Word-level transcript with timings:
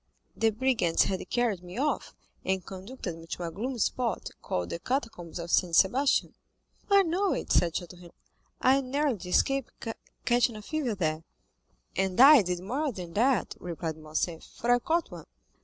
The 0.35 0.49
brigands 0.49 1.03
had 1.03 1.29
carried 1.29 1.61
me 1.61 1.77
off, 1.77 2.15
and 2.43 2.65
conducted 2.65 3.15
me 3.19 3.27
to 3.27 3.43
a 3.43 3.51
gloomy 3.51 3.77
spot, 3.77 4.31
called 4.41 4.71
the 4.71 4.79
Catacombs 4.79 5.37
of 5.37 5.51
Saint 5.51 5.75
Sebastian." 5.75 6.33
"I 6.89 7.03
know 7.03 7.33
it," 7.33 7.51
said 7.51 7.73
Château 7.75 7.95
Renaud; 8.01 8.13
"I 8.59 8.81
narrowly 8.81 9.19
escaped 9.29 9.69
catching 10.25 10.55
a 10.55 10.63
fever 10.63 10.95
there." 10.95 11.23
"And 11.95 12.19
I 12.19 12.41
did 12.41 12.61
more 12.61 12.91
than 12.91 13.13
that," 13.13 13.53
replied 13.59 13.97
Morcerf, 13.97 14.41
"for 14.43 14.71
I 14.71 14.79
caught 14.79 15.11
one. 15.11 15.27